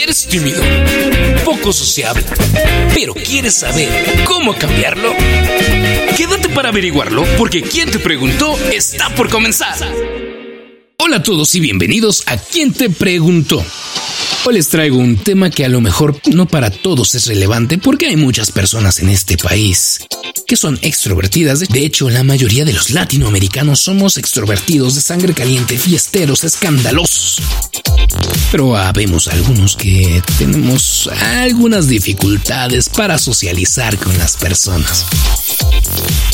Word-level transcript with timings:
Eres 0.00 0.28
tímido, 0.28 0.62
poco 1.44 1.72
sociable, 1.72 2.24
pero 2.94 3.14
quieres 3.14 3.54
saber 3.54 3.88
cómo 4.24 4.54
cambiarlo. 4.54 5.12
Quédate 6.16 6.48
para 6.50 6.68
averiguarlo 6.68 7.24
porque 7.36 7.62
quien 7.62 7.90
te 7.90 7.98
preguntó 7.98 8.56
está 8.72 9.12
por 9.16 9.28
comenzar. 9.28 9.76
Hola 10.98 11.16
a 11.16 11.22
todos 11.24 11.52
y 11.56 11.60
bienvenidos 11.60 12.22
a 12.26 12.36
Quien 12.36 12.72
te 12.72 12.90
preguntó. 12.90 13.64
Hoy 14.44 14.54
les 14.54 14.68
traigo 14.68 14.96
un 14.96 15.16
tema 15.16 15.50
que 15.50 15.64
a 15.64 15.68
lo 15.68 15.80
mejor 15.80 16.18
no 16.32 16.46
para 16.46 16.70
todos 16.70 17.14
es 17.14 17.26
relevante 17.26 17.76
porque 17.76 18.06
hay 18.06 18.16
muchas 18.16 18.50
personas 18.50 18.98
en 19.00 19.10
este 19.10 19.36
país 19.36 20.00
que 20.46 20.56
son 20.56 20.78
extrovertidas. 20.80 21.60
De 21.60 21.84
hecho, 21.84 22.08
la 22.08 22.24
mayoría 22.24 22.64
de 22.64 22.72
los 22.72 22.90
latinoamericanos 22.90 23.80
somos 23.80 24.16
extrovertidos 24.16 24.94
de 24.94 25.00
sangre 25.02 25.34
caliente, 25.34 25.76
fiesteros, 25.76 26.44
escandalosos. 26.44 27.42
Pero 28.50 28.76
habemos 28.76 29.28
algunos 29.28 29.76
que 29.76 30.22
tenemos 30.38 31.10
algunas 31.20 31.88
dificultades 31.88 32.88
para 32.88 33.18
socializar 33.18 33.98
con 33.98 34.16
las 34.16 34.36
personas. 34.36 35.04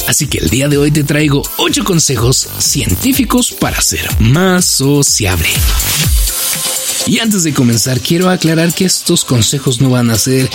Así 0.07 0.27
que 0.27 0.39
el 0.39 0.51
día 0.51 0.69
de 0.69 0.77
hoy 0.77 0.91
te 0.91 1.03
traigo 1.03 1.43
8 1.57 1.85
consejos 1.85 2.49
científicos 2.59 3.51
para 3.51 3.81
ser 3.81 4.07
más 4.21 4.65
sociable. 4.65 5.49
Y 7.07 7.19
antes 7.19 7.45
de 7.45 7.53
comenzar, 7.53 8.01
quiero 8.01 8.31
aclarar 8.31 8.73
que 8.73 8.85
estos 8.85 9.25
consejos 9.25 9.81
no 9.81 9.91
van 9.91 10.11
a 10.11 10.19
ser 10.19 10.49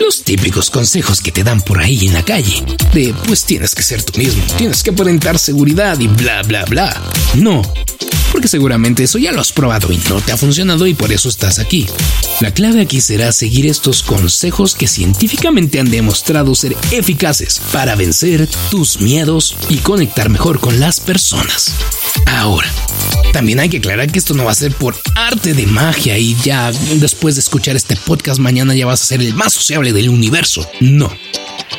los 0.00 0.22
típicos 0.22 0.70
consejos 0.70 1.20
que 1.20 1.32
te 1.32 1.44
dan 1.44 1.60
por 1.60 1.80
ahí 1.80 2.06
en 2.06 2.14
la 2.14 2.24
calle. 2.24 2.62
De 2.92 3.14
pues 3.26 3.44
tienes 3.44 3.74
que 3.74 3.82
ser 3.82 4.02
tú 4.02 4.18
mismo, 4.18 4.42
tienes 4.56 4.82
que 4.82 4.90
aparentar 4.90 5.38
seguridad 5.38 5.98
y 5.98 6.08
bla 6.08 6.42
bla 6.42 6.64
bla. 6.64 7.02
No, 7.34 7.62
porque 8.32 8.48
seguramente 8.48 9.04
eso 9.04 9.18
ya 9.18 9.32
lo 9.32 9.40
has 9.40 9.52
probado 9.52 9.90
y 9.90 9.96
no 10.08 10.20
te 10.20 10.32
ha 10.32 10.36
funcionado 10.36 10.86
y 10.86 10.94
por 10.94 11.12
eso 11.12 11.28
estás 11.28 11.58
aquí. 11.58 11.86
La 12.40 12.52
clave 12.52 12.82
aquí 12.82 13.00
será 13.00 13.32
seguir 13.32 13.66
estos 13.66 14.02
consejos 14.02 14.74
que 14.74 14.86
científicamente 14.86 15.80
han 15.80 15.90
demostrado 15.90 16.54
ser 16.54 16.76
eficaces 16.90 17.60
para 17.72 17.94
vencer 17.94 18.46
tus 18.70 19.00
miedos 19.00 19.56
y 19.70 19.76
conectar 19.78 20.28
mejor 20.28 20.60
con 20.60 20.78
las 20.78 21.00
personas. 21.00 21.72
Ahora, 22.26 22.70
también 23.36 23.60
hay 23.60 23.68
que 23.68 23.76
aclarar 23.76 24.10
que 24.10 24.18
esto 24.18 24.32
no 24.32 24.46
va 24.46 24.52
a 24.52 24.54
ser 24.54 24.72
por 24.72 24.96
arte 25.14 25.52
de 25.52 25.66
magia 25.66 26.16
y 26.16 26.34
ya 26.36 26.72
después 26.72 27.34
de 27.34 27.42
escuchar 27.42 27.76
este 27.76 27.94
podcast 27.94 28.40
mañana 28.40 28.74
ya 28.74 28.86
vas 28.86 29.02
a 29.02 29.04
ser 29.04 29.20
el 29.20 29.34
más 29.34 29.52
sociable 29.52 29.92
del 29.92 30.08
universo. 30.08 30.66
No. 30.80 31.14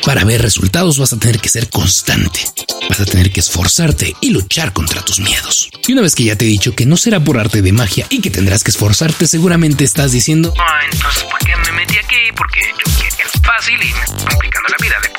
Para 0.05 0.23
ver 0.23 0.43
resultados 0.43 0.99
vas 0.99 1.13
a 1.13 1.17
tener 1.17 1.39
que 1.39 1.49
ser 1.49 1.67
constante. 1.71 2.41
Vas 2.87 2.99
a 2.99 3.05
tener 3.05 3.31
que 3.31 3.39
esforzarte 3.39 4.15
y 4.21 4.29
luchar 4.29 4.71
contra 4.71 5.01
tus 5.01 5.19
miedos. 5.19 5.71
Y 5.87 5.93
una 5.93 6.03
vez 6.03 6.13
que 6.13 6.25
ya 6.25 6.35
te 6.35 6.45
he 6.45 6.47
dicho 6.47 6.75
que 6.75 6.85
no 6.85 6.95
será 6.95 7.23
por 7.23 7.39
arte 7.39 7.63
de 7.63 7.71
magia 7.71 8.05
y 8.11 8.21
que 8.21 8.29
tendrás 8.29 8.63
que 8.63 8.69
esforzarte, 8.69 9.25
seguramente 9.25 9.83
estás 9.83 10.11
diciendo, 10.11 10.53
Ah, 10.59 10.81
entonces, 10.91 11.23
¿por 11.23 11.39
qué 11.39 11.55
me 11.55 11.71
metí 11.71 11.97
aquí? 11.97 12.31
Porque 12.35 12.59
yo 12.77 12.85
quería 12.99 13.17
fácil 13.41 13.79
y 13.81 13.91
complicando 14.29 14.69
la 14.69 14.77
vida. 14.79 14.95
De 15.01 15.16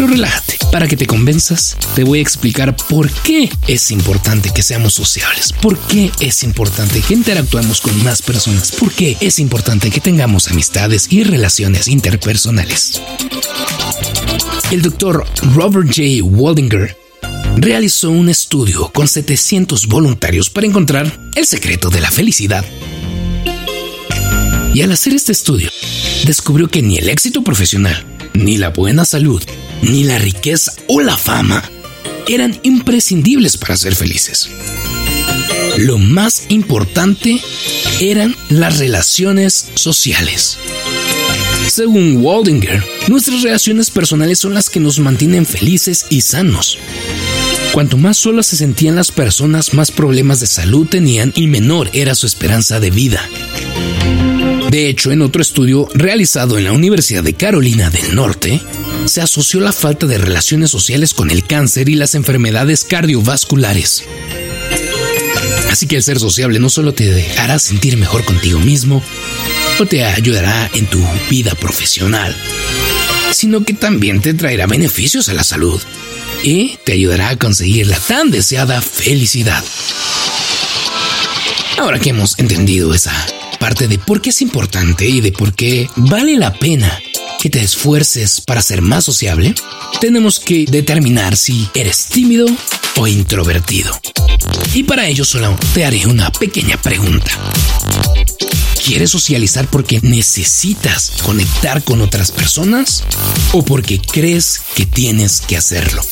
pero 0.00 0.12
relájate. 0.12 0.56
Para 0.72 0.88
que 0.88 0.96
te 0.96 1.06
convenzas, 1.06 1.76
te 1.94 2.04
voy 2.04 2.20
a 2.20 2.22
explicar 2.22 2.74
por 2.74 3.10
qué 3.10 3.50
es 3.68 3.90
importante 3.90 4.50
que 4.54 4.62
seamos 4.62 4.94
sociables, 4.94 5.52
por 5.52 5.78
qué 5.78 6.10
es 6.20 6.42
importante 6.42 7.02
que 7.02 7.12
interactuemos 7.12 7.82
con 7.82 8.02
más 8.02 8.22
personas, 8.22 8.72
por 8.72 8.90
qué 8.92 9.18
es 9.20 9.38
importante 9.38 9.90
que 9.90 10.00
tengamos 10.00 10.48
amistades 10.48 11.06
y 11.12 11.22
relaciones 11.22 11.86
interpersonales. 11.86 13.02
El 14.70 14.80
doctor 14.80 15.26
Robert 15.54 15.88
J. 15.88 16.24
Waldinger 16.24 16.96
realizó 17.56 18.08
un 18.08 18.30
estudio 18.30 18.90
con 18.94 19.06
700 19.06 19.86
voluntarios 19.86 20.48
para 20.48 20.66
encontrar 20.66 21.12
el 21.36 21.44
secreto 21.44 21.90
de 21.90 22.00
la 22.00 22.10
felicidad. 22.10 22.64
Y 24.72 24.80
al 24.80 24.92
hacer 24.92 25.12
este 25.12 25.32
estudio, 25.32 25.68
descubrió 26.24 26.68
que 26.68 26.80
ni 26.80 26.96
el 26.96 27.10
éxito 27.10 27.42
profesional, 27.42 28.06
ni 28.34 28.58
la 28.58 28.70
buena 28.70 29.04
salud, 29.04 29.42
ni 29.82 30.04
la 30.04 30.18
riqueza 30.18 30.72
o 30.86 31.00
la 31.00 31.16
fama 31.16 31.62
eran 32.28 32.58
imprescindibles 32.62 33.56
para 33.56 33.76
ser 33.76 33.94
felices. 33.94 34.48
Lo 35.78 35.98
más 35.98 36.44
importante 36.48 37.40
eran 38.00 38.36
las 38.48 38.78
relaciones 38.78 39.70
sociales. 39.74 40.58
Según 41.68 42.18
Waldinger, 42.18 42.84
nuestras 43.08 43.42
relaciones 43.42 43.90
personales 43.90 44.38
son 44.38 44.54
las 44.54 44.70
que 44.70 44.80
nos 44.80 44.98
mantienen 44.98 45.46
felices 45.46 46.06
y 46.10 46.20
sanos. 46.22 46.78
Cuanto 47.72 47.96
más 47.96 48.16
solas 48.16 48.46
se 48.46 48.56
sentían 48.56 48.96
las 48.96 49.12
personas, 49.12 49.74
más 49.74 49.92
problemas 49.92 50.40
de 50.40 50.46
salud 50.46 50.86
tenían 50.88 51.32
y 51.36 51.46
menor 51.46 51.88
era 51.92 52.16
su 52.16 52.26
esperanza 52.26 52.80
de 52.80 52.90
vida. 52.90 53.28
De 54.70 54.88
hecho, 54.88 55.10
en 55.10 55.20
otro 55.20 55.42
estudio 55.42 55.88
realizado 55.94 56.56
en 56.56 56.62
la 56.62 56.72
Universidad 56.72 57.24
de 57.24 57.34
Carolina 57.34 57.90
del 57.90 58.14
Norte, 58.14 58.62
se 59.04 59.20
asoció 59.20 59.58
la 59.58 59.72
falta 59.72 60.06
de 60.06 60.16
relaciones 60.16 60.70
sociales 60.70 61.12
con 61.12 61.32
el 61.32 61.44
cáncer 61.44 61.88
y 61.88 61.96
las 61.96 62.14
enfermedades 62.14 62.84
cardiovasculares. 62.84 64.04
Así 65.72 65.88
que 65.88 65.96
el 65.96 66.04
ser 66.04 66.20
sociable 66.20 66.60
no 66.60 66.70
solo 66.70 66.94
te 66.94 67.32
hará 67.36 67.58
sentir 67.58 67.96
mejor 67.96 68.24
contigo 68.24 68.60
mismo, 68.60 69.02
o 69.80 69.86
te 69.86 70.04
ayudará 70.04 70.70
en 70.72 70.86
tu 70.86 71.04
vida 71.28 71.56
profesional, 71.56 72.36
sino 73.32 73.64
que 73.64 73.74
también 73.74 74.20
te 74.20 74.34
traerá 74.34 74.68
beneficios 74.68 75.28
a 75.28 75.34
la 75.34 75.42
salud 75.42 75.82
y 76.44 76.76
te 76.84 76.92
ayudará 76.92 77.30
a 77.30 77.36
conseguir 77.36 77.88
la 77.88 77.98
tan 77.98 78.30
deseada 78.30 78.80
felicidad. 78.80 79.64
Ahora 81.76 81.98
que 81.98 82.10
hemos 82.10 82.38
entendido 82.38 82.94
esa 82.94 83.26
parte 83.60 83.86
de 83.86 83.98
por 83.98 84.20
qué 84.20 84.30
es 84.30 84.42
importante 84.42 85.06
y 85.06 85.20
de 85.20 85.30
por 85.30 85.54
qué 85.54 85.88
vale 85.94 86.36
la 86.36 86.52
pena 86.54 86.98
que 87.38 87.50
te 87.50 87.62
esfuerces 87.62 88.40
para 88.40 88.62
ser 88.62 88.82
más 88.82 89.04
sociable, 89.04 89.54
tenemos 90.00 90.40
que 90.40 90.64
determinar 90.64 91.36
si 91.36 91.68
eres 91.74 92.06
tímido 92.06 92.46
o 92.96 93.06
introvertido. 93.06 93.96
Y 94.74 94.82
para 94.82 95.06
ello 95.06 95.24
solo 95.24 95.56
te 95.74 95.84
haré 95.84 96.06
una 96.06 96.32
pequeña 96.32 96.76
pregunta. 96.78 97.30
¿Quieres 98.84 99.10
socializar 99.10 99.68
porque 99.68 100.00
necesitas 100.02 101.12
conectar 101.22 101.84
con 101.84 102.00
otras 102.00 102.32
personas 102.32 103.04
o 103.52 103.62
porque 103.62 104.00
crees 104.00 104.60
que 104.74 104.86
tienes 104.86 105.42
que 105.42 105.56
hacerlo? 105.56 106.02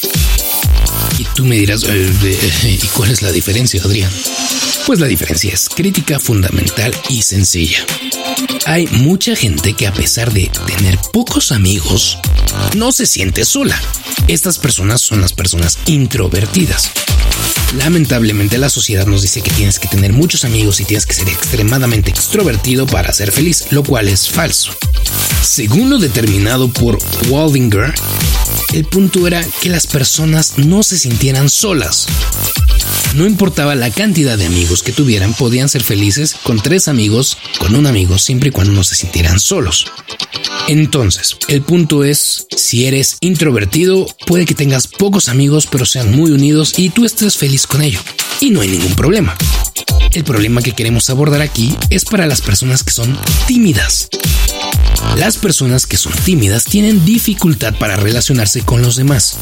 Y 1.19 1.25
tú 1.34 1.44
me 1.44 1.56
dirás, 1.56 1.84
eh, 1.84 2.12
eh, 2.22 2.78
¿y 2.82 2.86
cuál 2.88 3.10
es 3.10 3.22
la 3.22 3.32
diferencia, 3.32 3.82
Adrián? 3.82 4.10
Pues 4.86 5.00
la 5.00 5.06
diferencia 5.06 5.53
es 5.53 5.69
crítica, 5.69 6.19
fundamental 6.19 6.94
y 7.09 7.22
sencilla. 7.22 7.84
Hay 8.66 8.86
mucha 8.86 9.34
gente 9.34 9.75
que 9.75 9.87
a 9.87 9.92
pesar 9.92 10.32
de 10.32 10.50
tener 10.66 10.98
pocos 11.12 11.53
amigos, 11.53 12.19
no 12.76 12.92
se 12.92 13.06
siente 13.06 13.44
sola. 13.44 13.81
Estas 14.28 14.58
personas 14.58 15.00
son 15.00 15.20
las 15.20 15.32
personas 15.32 15.78
introvertidas. 15.87 16.91
Lamentablemente 17.76 18.56
la 18.56 18.70
sociedad 18.70 19.06
nos 19.06 19.22
dice 19.22 19.42
que 19.42 19.50
tienes 19.50 19.78
que 19.78 19.88
tener 19.88 20.12
muchos 20.12 20.44
amigos 20.44 20.81
y 20.81 20.84
tienes 20.84 21.04
que 21.04 21.12
ser 21.12 21.28
extremadamente 21.28 22.10
extrovertido 22.10 22.87
para 22.87 23.12
ser 23.12 23.31
feliz, 23.31 23.66
lo 23.70 23.82
cual 23.82 24.08
es 24.08 24.28
falso. 24.28 24.72
Según 25.42 25.91
lo 25.91 25.98
determinado 25.98 26.69
por 26.69 26.98
Waldinger, 27.28 27.94
el 28.72 28.84
punto 28.84 29.26
era 29.26 29.44
que 29.60 29.68
las 29.68 29.86
personas 29.86 30.58
no 30.58 30.82
se 30.82 30.98
sintieran 30.98 31.48
solas. 31.48 32.06
No 33.14 33.26
importaba 33.26 33.74
la 33.74 33.90
cantidad 33.90 34.36
de 34.36 34.46
amigos 34.46 34.82
que 34.82 34.92
tuvieran, 34.92 35.34
podían 35.34 35.68
ser 35.68 35.82
felices 35.82 36.36
con 36.42 36.60
tres 36.60 36.88
amigos, 36.88 37.38
con 37.58 37.74
un 37.74 37.86
amigo, 37.86 38.18
siempre 38.18 38.50
y 38.50 38.52
cuando 38.52 38.72
no 38.72 38.84
se 38.84 38.94
sintieran 38.94 39.40
solos. 39.40 39.86
Entonces, 40.68 41.36
el 41.48 41.62
punto 41.62 42.04
es, 42.04 42.46
si 42.54 42.86
eres 42.86 43.16
introvertido, 43.20 44.06
puede 44.26 44.44
que 44.44 44.54
tengas 44.54 44.86
pocos 44.86 45.28
amigos, 45.28 45.66
pero 45.66 45.86
sean 45.86 46.14
muy 46.14 46.30
unidos 46.30 46.74
y 46.76 46.90
tú 46.90 47.04
estés 47.04 47.38
feliz 47.38 47.66
con 47.66 47.82
ello. 47.82 48.00
Y 48.40 48.50
no 48.50 48.60
hay 48.60 48.68
ningún 48.68 48.94
problema. 48.94 49.36
El 50.12 50.24
problema 50.24 50.62
que 50.62 50.72
queremos 50.72 51.08
abordar 51.10 51.40
aquí 51.40 51.75
es 51.90 52.04
para 52.04 52.26
las 52.26 52.40
personas 52.40 52.82
que 52.82 52.93
son 52.93 53.19
tímidas. 53.46 54.08
Las 55.16 55.36
personas 55.36 55.86
que 55.86 55.96
son 55.96 56.12
tímidas 56.24 56.64
tienen 56.64 57.04
dificultad 57.04 57.74
para 57.78 57.96
relacionarse 57.96 58.62
con 58.62 58.82
los 58.82 58.96
demás. 58.96 59.38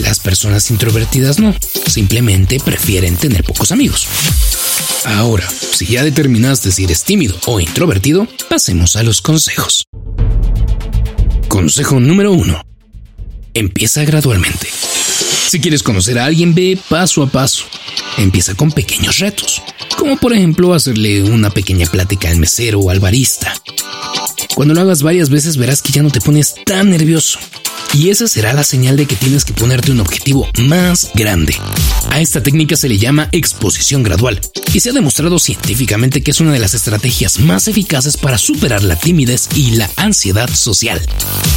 Las 0.00 0.20
personas 0.20 0.70
introvertidas 0.70 1.38
no, 1.38 1.54
simplemente 1.86 2.58
prefieren 2.60 3.16
tener 3.16 3.44
pocos 3.44 3.72
amigos. 3.72 4.06
Ahora, 5.04 5.48
si 5.48 5.86
ya 5.86 6.02
determinaste 6.02 6.72
si 6.72 6.84
eres 6.84 7.04
tímido 7.04 7.36
o 7.46 7.60
introvertido, 7.60 8.26
pasemos 8.50 8.96
a 8.96 9.02
los 9.02 9.22
consejos. 9.22 9.86
Consejo 11.48 12.00
número 12.00 12.32
1. 12.32 12.62
Empieza 13.54 14.04
gradualmente. 14.04 14.68
Si 15.48 15.60
quieres 15.60 15.82
conocer 15.82 16.18
a 16.18 16.24
alguien, 16.24 16.54
ve 16.54 16.78
paso 16.88 17.22
a 17.22 17.28
paso. 17.28 17.64
Empieza 18.18 18.54
con 18.54 18.72
pequeños 18.72 19.18
retos, 19.18 19.62
como 19.96 20.16
por 20.16 20.32
ejemplo 20.32 20.74
hacerle 20.74 21.22
una 21.22 21.50
pequeña 21.50 21.86
plática 21.86 22.28
al 22.28 22.38
mesero 22.38 22.80
o 22.80 22.90
al 22.90 23.00
barista. 23.00 23.54
Cuando 24.56 24.72
lo 24.72 24.80
hagas 24.80 25.02
varias 25.02 25.28
veces 25.28 25.58
verás 25.58 25.82
que 25.82 25.92
ya 25.92 26.02
no 26.02 26.08
te 26.08 26.22
pones 26.22 26.54
tan 26.64 26.88
nervioso. 26.88 27.38
y 27.92 28.08
esa 28.08 28.26
será 28.26 28.54
la 28.54 28.64
señal 28.64 28.96
de 28.96 29.04
que 29.04 29.14
tienes 29.14 29.44
que 29.44 29.52
ponerte 29.52 29.92
un 29.92 30.00
objetivo 30.00 30.48
más 30.60 31.10
grande. 31.14 31.54
A 32.08 32.20
esta 32.22 32.42
técnica 32.42 32.74
se 32.74 32.88
le 32.88 32.96
llama 32.96 33.28
exposición 33.32 34.02
gradual 34.02 34.40
y 34.72 34.80
se 34.80 34.90
ha 34.90 34.92
demostrado 34.94 35.38
científicamente 35.38 36.22
que 36.22 36.30
es 36.30 36.40
una 36.40 36.54
de 36.54 36.58
las 36.58 36.72
estrategias 36.72 37.38
más 37.38 37.68
eficaces 37.68 38.16
para 38.16 38.38
superar 38.38 38.82
la 38.82 38.96
timidez 38.96 39.50
y 39.54 39.72
la 39.72 39.90
ansiedad 39.96 40.48
social. 40.48 41.02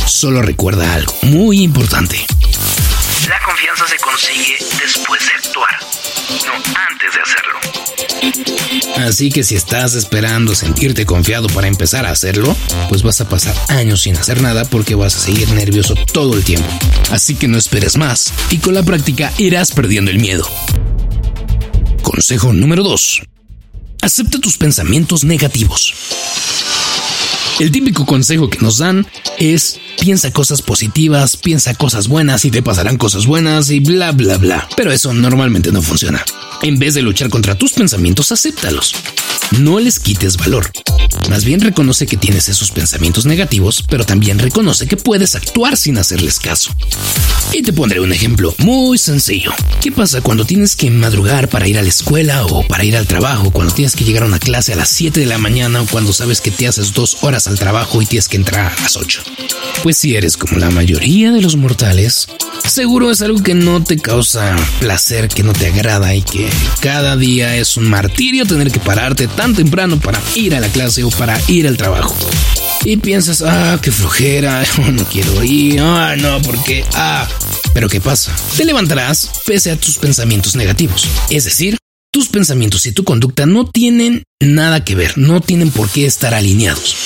Solo 0.06 0.42
recuerda 0.42 0.94
algo 0.94 1.13
muy 1.22 1.62
importante. 1.62 2.18
La 3.27 3.39
confianza 3.45 3.86
se 3.88 3.98
consigue 3.98 4.57
después 4.81 5.21
de 5.25 5.33
actuar, 5.33 5.80
no 6.45 6.54
antes 6.54 7.13
de 7.13 7.21
hacerlo. 7.21 7.60
Así 9.07 9.30
que 9.30 9.44
si 9.44 9.56
estás 9.56 9.95
esperando 9.95 10.56
sentirte 10.56 11.06
confiado 11.06 11.48
para 11.50 11.68
empezar 11.68 12.06
a 12.06 12.12
hacerlo, 12.12 12.56
pues 12.88 13.04
vas 13.04 13.21
a 13.21 13.30
pasar 13.30 13.56
años 13.68 14.01
sin 14.01 14.16
hacer 14.18 14.42
nada 14.42 14.66
porque 14.66 14.95
vas 14.95 15.16
a 15.16 15.19
seguir 15.19 15.50
nervioso 15.50 15.95
todo 16.13 16.36
el 16.36 16.44
tiempo. 16.44 16.69
Así 17.12 17.36
que 17.36 17.48
no 17.48 17.57
esperes 17.57 17.98
más 17.98 18.33
y 18.51 18.57
con 18.60 18.74
la 18.74 18.83
práctica 18.83 19.33
irás 19.38 19.72
perdiendo 19.72 20.12
el 20.12 20.19
miedo. 20.19 20.48
Consejo 22.04 22.54
número 22.54 22.83
2. 22.83 23.22
Acepta 24.01 24.39
tus 24.39 24.57
pensamientos 24.57 25.24
negativos. 25.24 25.94
El 27.59 27.71
típico 27.71 28.06
consejo 28.06 28.50
que 28.50 28.59
nos 28.59 28.77
dan 28.77 29.06
es 29.38 29.81
piensa 30.00 30.31
cosas 30.31 30.61
positivas, 30.61 31.35
piensa 31.35 31.73
cosas 31.73 32.07
buenas 32.07 32.45
y 32.45 32.51
te 32.51 32.63
pasarán 32.63 32.97
cosas 32.97 33.25
buenas 33.25 33.69
y 33.69 33.81
bla 33.81 34.13
bla 34.13 34.38
bla. 34.38 34.69
Pero 34.77 34.94
eso 34.94 35.13
normalmente 35.13 35.69
no 35.73 35.81
funciona. 35.81 36.23
En 36.61 36.79
vez 36.79 36.94
de 36.94 37.01
luchar 37.01 37.29
contra 37.29 37.56
tus 37.56 37.73
pensamientos, 37.73 38.31
acéptalos. 38.31 38.95
No 39.57 39.80
les 39.80 40.00
quites 40.00 40.38
valor. 40.38 40.72
Más 41.30 41.44
bien 41.44 41.60
reconoce 41.60 42.06
que 42.06 42.18
tienes 42.18 42.50
esos 42.50 42.72
pensamientos 42.72 43.25
negativos, 43.25 43.84
pero 43.88 44.06
también 44.06 44.40
reconoce 44.40 44.88
que 44.88 44.96
puedes 44.96 45.36
actuar 45.36 45.75
sin 45.75 45.98
hacerles 45.98 46.40
caso. 46.40 46.74
Y 47.51 47.63
te 47.63 47.74
pondré 47.74 48.00
un 48.00 48.13
ejemplo 48.13 48.54
muy 48.60 48.98
sencillo. 48.98 49.51
¿Qué 49.81 49.92
pasa 49.92 50.22
cuando 50.22 50.46
tienes 50.46 50.75
que 50.75 50.92
madrugar 50.92 51.50
para 51.50 51.68
ir 51.68 51.80
a 51.80 51.81
la 51.81 51.90
escuela 51.90 52.46
o 52.46 52.66
para 52.68 52.84
ir 52.84 52.96
al 52.96 53.07
trabajo? 53.07 53.51
Cuando 53.51 53.74
tienes 53.74 53.96
que 53.96 54.06
llegar 54.06 54.24
a 54.24 54.28
una 54.28 54.40
clase 54.40 54.74
a 54.74 54.75
las 54.75 54.90
7 54.90 55.19
de 55.19 55.25
la 55.25 55.40
mañana 55.40 55.81
o 55.81 55.88
cuando 55.88 56.13
sabes 56.13 56.42
que 56.42 56.51
te 56.51 56.68
haces 56.68 56.94
dos 56.94 57.18
horas 57.22 57.48
al 57.48 57.57
trabajo 57.57 58.01
y 58.01 58.06
tienes 58.06 58.28
que 58.28 58.38
entrar 58.38 58.72
a 58.72 58.81
las 58.81 58.98
8. 58.98 59.24
Pues 59.81 59.98
si 59.98 60.16
eres 60.16 60.38
como 60.38 60.57
la 60.57 60.69
mayoría 60.69 61.31
de 61.31 61.42
los 61.42 61.56
mortales, 61.56 62.28
seguro 62.68 63.10
es 63.10 63.22
algo 63.22 63.42
que 63.42 63.56
no 63.56 63.84
te 63.84 63.98
causa 63.98 64.56
placer, 64.80 65.28
que 65.28 65.44
no 65.44 65.54
te 65.54 65.68
agrada 65.68 66.13
y 66.13 66.22
que 66.22 66.50
cada 66.81 67.18
día 67.18 67.56
es 67.56 67.78
un 67.78 67.90
martirio 67.90 68.46
tener 68.46 68.72
que 68.72 68.80
pararte 68.80 69.28
tan 69.39 69.56
temprano 69.56 69.97
para 70.01 70.21
ir 70.36 70.53
a 70.53 70.59
la 70.59 70.68
clase 70.68 71.01
o 71.01 71.09
para 71.12 71.41
ir 71.47 71.65
al 71.65 71.77
trabajo. 71.77 72.13
Y 72.83 72.97
piensas, 72.97 73.41
ah, 73.41 73.80
qué 73.81 73.89
flojera, 73.89 74.65
no 74.91 75.06
quiero 75.06 75.41
ir, 75.45 75.80
ah, 75.80 76.18
no, 76.18 76.41
porque, 76.41 76.83
ah. 76.94 77.25
Pero 77.74 77.88
¿qué 77.88 78.01
pasa? 78.01 78.36
Te 78.57 78.65
levantarás 78.65 79.30
pese 79.45 79.71
a 79.71 79.77
tus 79.77 79.97
pensamientos 79.97 80.57
negativos. 80.57 81.07
Es 81.30 81.45
decir, 81.45 81.77
tus 82.12 82.27
pensamientos 82.27 82.86
y 82.86 82.91
tu 82.91 83.06
conducta 83.06 83.45
no 83.45 83.65
tienen 83.65 84.24
nada 84.41 84.83
que 84.83 84.95
ver, 84.95 85.18
no 85.18 85.39
tienen 85.39 85.71
por 85.71 85.89
qué 85.89 86.06
estar 86.06 86.33
alineados. 86.33 86.97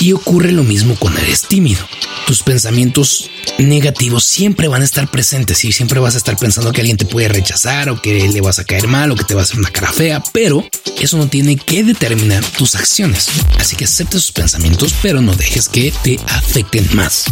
Y 0.00 0.12
ocurre 0.12 0.52
lo 0.52 0.62
mismo 0.62 0.94
cuando 0.98 1.20
eres 1.20 1.42
tímido. 1.42 1.80
Tus 2.26 2.42
pensamientos 2.42 3.30
negativos 3.58 4.24
siempre 4.24 4.68
van 4.68 4.82
a 4.82 4.84
estar 4.84 5.10
presentes 5.10 5.64
y 5.64 5.72
siempre 5.72 5.98
vas 5.98 6.14
a 6.14 6.18
estar 6.18 6.36
pensando 6.36 6.72
que 6.72 6.80
alguien 6.80 6.96
te 6.96 7.04
puede 7.04 7.28
rechazar 7.28 7.90
o 7.90 8.00
que 8.00 8.28
le 8.28 8.40
vas 8.40 8.58
a 8.58 8.64
caer 8.64 8.86
mal 8.86 9.10
o 9.10 9.16
que 9.16 9.24
te 9.24 9.34
va 9.34 9.40
a 9.40 9.44
hacer 9.44 9.58
una 9.58 9.70
cara 9.70 9.92
fea, 9.92 10.22
pero 10.32 10.64
eso 11.00 11.16
no 11.16 11.28
tiene 11.28 11.56
que 11.56 11.82
determinar 11.82 12.44
tus 12.44 12.74
acciones. 12.76 13.28
Así 13.58 13.76
que 13.76 13.86
acepta 13.86 14.18
sus 14.18 14.32
pensamientos, 14.32 14.94
pero 15.02 15.20
no 15.20 15.34
dejes 15.34 15.68
que 15.68 15.92
te 16.02 16.18
afecten 16.28 16.88
más. 16.94 17.24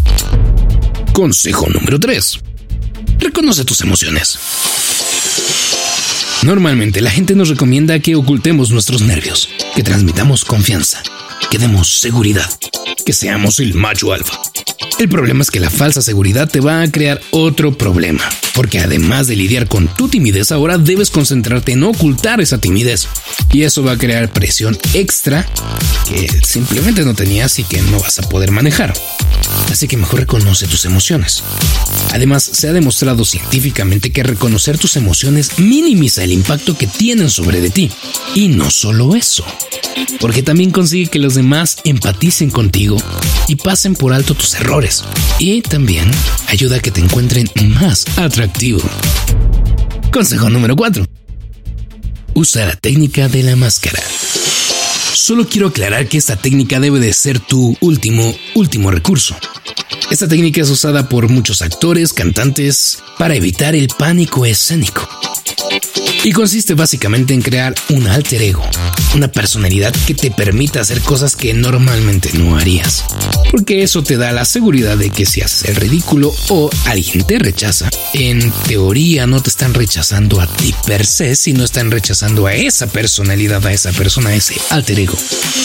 Consejo 1.13 1.69
número 1.69 2.01
3. 2.01 2.41
Reconoce 3.19 3.65
tus 3.65 3.81
emociones. 3.83 4.39
Normalmente 6.43 7.01
la 7.01 7.11
gente 7.11 7.35
nos 7.35 7.49
recomienda 7.49 7.99
que 7.99 8.15
ocultemos 8.15 8.71
nuestros 8.71 9.03
nervios, 9.03 9.49
que 9.75 9.83
transmitamos 9.83 10.45
confianza, 10.45 11.03
que 11.51 11.59
demos 11.59 11.99
seguridad, 11.99 12.51
que 13.05 13.13
seamos 13.13 13.61
el 13.61 13.75
macho 13.75 14.13
alfa. 14.13 14.41
El 14.99 15.11
problema 15.11 15.43
es 15.43 15.51
que 15.51 15.61
la 15.61 15.69
falsa 15.69 16.01
seguridad 16.01 16.49
te 16.49 16.61
va 16.61 16.81
a 16.81 16.91
crear 16.91 17.21
otro 17.31 17.77
problema, 17.77 18.23
porque 18.55 18.79
además 18.79 19.27
de 19.27 19.37
lidiar 19.37 19.69
con 19.69 19.89
tu 19.89 20.09
timidez, 20.09 20.53
ahora 20.53 20.79
debes 20.79 21.11
concentrarte 21.11 21.73
en 21.73 21.85
ocultar 21.85 22.41
esa 22.41 22.59
timidez. 22.59 23.07
Y 23.53 23.63
eso 23.63 23.83
va 23.83 23.93
a 23.93 23.99
crear 23.99 24.33
presión 24.33 24.79
extra 24.95 25.47
que 26.09 26.29
simplemente 26.43 27.05
no 27.05 27.15
tenías 27.15 27.59
y 27.59 27.65
que 27.65 27.83
no 27.83 28.01
vas 28.01 28.19
a 28.19 28.29
poder 28.29 28.53
manejar. 28.53 28.95
Así 29.71 29.87
que 29.87 29.99
mejor 29.99 30.21
reconoce 30.21 30.67
tus 30.67 30.87
emociones. 30.87 31.43
Además, 32.13 32.43
se 32.45 32.69
ha 32.69 32.73
demostrado 32.73 33.25
científicamente 33.27 34.13
que 34.13 34.23
reconocer 34.23 34.79
tus 34.79 34.97
emociones 34.97 35.59
minimiza 35.59 36.25
el 36.25 36.33
impacto 36.33 36.77
que 36.77 36.87
tienen 36.87 37.29
sobre 37.29 37.61
de 37.61 37.69
ti. 37.71 37.91
Y 38.35 38.49
no 38.49 38.71
solo 38.71 39.15
eso, 39.15 39.45
porque 40.21 40.43
también 40.43 40.71
consigue 40.71 41.11
que 41.11 41.19
los 41.19 41.35
demás 41.35 41.79
empaticen 41.85 42.51
contigo 42.51 42.97
y 43.49 43.57
pasen 43.57 43.95
por 43.95 44.13
alto 44.13 44.35
tus 44.35 44.55
errores. 44.55 44.86
Y 45.39 45.63
también 45.63 46.11
ayuda 46.49 46.77
a 46.77 46.81
que 46.81 46.91
te 46.91 47.01
encuentren 47.01 47.49
más 47.81 48.05
atractivo. 48.17 48.81
Consejo 50.13 50.51
número 50.51 50.77
4. 50.77 51.05
Usa 52.35 52.67
la 52.67 52.77
técnica 52.77 53.29
de 53.29 53.43
la 53.43 53.57
máscara. 53.57 54.03
Solo 55.15 55.49
quiero 55.49 55.69
aclarar 55.69 56.07
que 56.09 56.19
esta 56.19 56.37
técnica 56.37 56.79
debe 56.79 57.01
de 57.01 57.13
ser 57.13 57.41
tu 57.41 57.77
último, 57.81 58.35
último 58.55 58.91
recurso. 58.91 59.37
Esta 60.11 60.29
técnica 60.29 60.61
es 60.61 60.71
usada 60.71 61.09
por 61.09 61.29
muchos 61.29 61.63
actores, 61.63 62.13
cantantes, 62.13 62.99
para 63.19 63.35
evitar 63.35 63.75
el 63.75 63.89
pánico 63.89 64.47
escénico 64.47 65.09
y 66.27 66.33
consiste 66.33 66.75
básicamente 66.75 67.35
en 67.35 67.41
crear 67.41 67.73
un 67.89 68.09
alter 68.09 68.43
ego, 68.43 68.69
una 69.15 69.31
personalidad 69.31 69.95
que 70.09 70.15
te 70.15 70.33
permita 70.33 70.81
hacer 70.81 71.01
cosas 71.01 71.37
que 71.37 71.55
normalmente 71.55 72.31
no 72.33 72.59
harías. 72.59 73.05
Porque 73.53 73.85
eso 73.85 74.03
te 74.03 74.17
da 74.17 74.33
la 74.33 74.45
seguridad 74.45 74.97
de 74.97 75.11
que 75.11 75.25
si 75.25 75.41
haces 75.41 75.69
el 75.69 75.77
ridículo 75.77 76.35
o 76.49 76.69
alguien 76.87 77.25
te 77.25 77.39
rechaza, 77.39 77.91
en 78.13 78.51
teoría 78.67 79.29
no 79.29 79.41
te 79.41 79.51
están 79.51 79.73
rechazando 79.73 80.41
a 80.41 80.49
ti 80.49 80.75
per 80.85 81.07
se, 81.07 81.37
sino 81.37 81.63
están 81.63 81.93
rechazando 81.93 82.49
a 82.49 82.55
esa 82.55 82.89
personalidad, 82.89 83.65
a 83.65 83.73
esa 83.73 83.93
persona, 83.93 84.31
a 84.31 84.35
ese 84.35 84.61
alter 84.71 84.99
ego. 84.99 85.17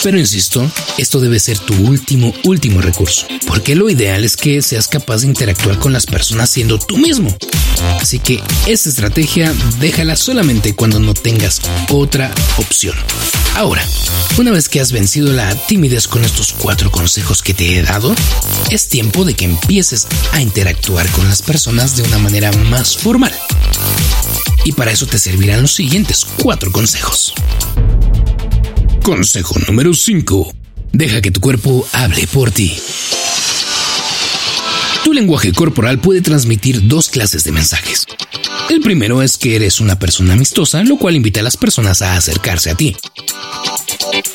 Pero 0.04 0.16
insisto, 0.16 0.70
esto 0.96 1.18
debe 1.18 1.40
ser 1.40 1.58
tu 1.58 1.74
último, 1.74 2.32
último 2.44 2.80
recurso, 2.80 3.26
porque 3.48 3.74
lo 3.74 3.90
ideal 3.90 4.22
es 4.22 4.36
que 4.36 4.62
seas 4.62 4.86
capaz 4.86 5.22
de 5.22 5.26
interactuar 5.26 5.80
con 5.80 5.92
las 5.92 6.06
personas 6.06 6.50
siendo 6.50 6.78
tú 6.78 6.98
mismo. 6.98 7.36
Así 8.00 8.20
que 8.20 8.40
esta 8.66 8.88
estrategia 8.88 9.52
déjala 9.80 10.14
cuando 10.76 11.00
no 11.00 11.14
tengas 11.14 11.62
otra 11.88 12.30
opción. 12.58 12.94
Ahora, 13.54 13.82
una 14.36 14.50
vez 14.50 14.68
que 14.68 14.80
has 14.80 14.92
vencido 14.92 15.32
la 15.32 15.54
timidez 15.66 16.06
con 16.06 16.24
estos 16.24 16.52
cuatro 16.52 16.90
consejos 16.90 17.42
que 17.42 17.54
te 17.54 17.78
he 17.78 17.82
dado, 17.82 18.14
es 18.70 18.88
tiempo 18.88 19.24
de 19.24 19.32
que 19.32 19.46
empieces 19.46 20.06
a 20.32 20.42
interactuar 20.42 21.08
con 21.12 21.26
las 21.26 21.40
personas 21.40 21.96
de 21.96 22.02
una 22.02 22.18
manera 22.18 22.52
más 22.68 22.98
formal. 22.98 23.32
Y 24.64 24.72
para 24.72 24.92
eso 24.92 25.06
te 25.06 25.18
servirán 25.18 25.62
los 25.62 25.72
siguientes 25.72 26.26
cuatro 26.42 26.70
consejos. 26.70 27.32
Consejo 29.02 29.58
número 29.66 29.94
5. 29.94 30.52
Deja 30.92 31.22
que 31.22 31.30
tu 31.30 31.40
cuerpo 31.40 31.88
hable 31.92 32.26
por 32.26 32.50
ti. 32.50 32.76
Tu 35.02 35.14
lenguaje 35.14 35.52
corporal 35.52 35.98
puede 35.98 36.20
transmitir 36.20 36.86
dos 36.86 37.08
clases 37.08 37.42
de 37.44 37.52
mensajes. 37.52 38.06
El 38.70 38.80
primero 38.80 39.22
es 39.22 39.36
que 39.36 39.56
eres 39.56 39.80
una 39.80 39.98
persona 39.98 40.34
amistosa, 40.34 40.82
lo 40.84 40.96
cual 40.96 41.16
invita 41.16 41.40
a 41.40 41.42
las 41.42 41.56
personas 41.56 42.02
a 42.02 42.16
acercarse 42.16 42.70
a 42.70 42.74
ti. 42.74 42.96